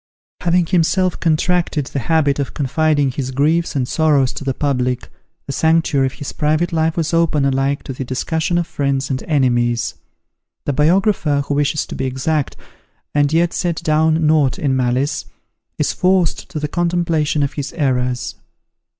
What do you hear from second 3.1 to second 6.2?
his griefs and sorrows to the public, the sanctuary of